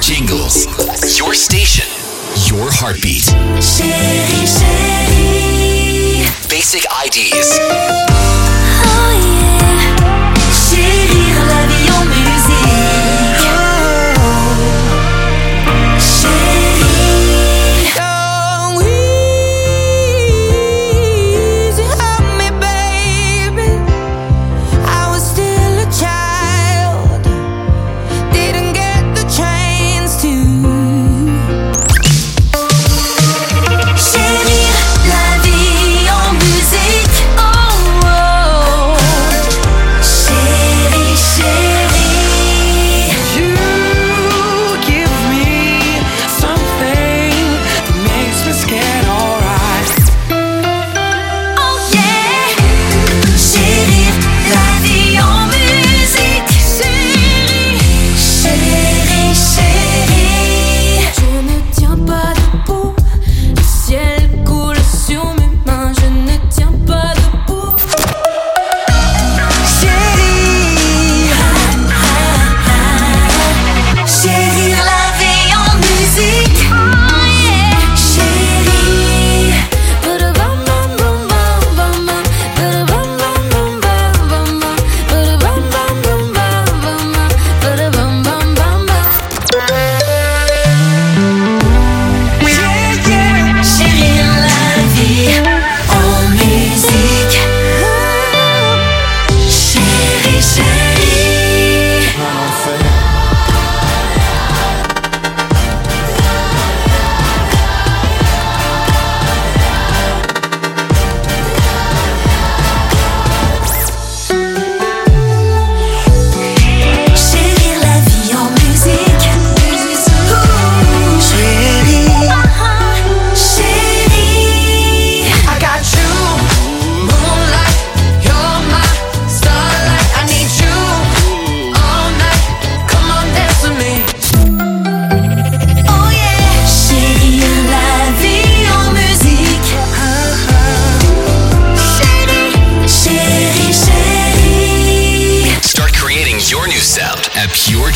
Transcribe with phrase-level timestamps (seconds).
[0.00, 0.66] jingles.
[1.18, 1.86] Your station.
[2.46, 3.26] Your heartbeat.
[6.48, 8.15] Basic IDs.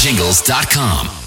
[0.00, 1.19] jingles.com.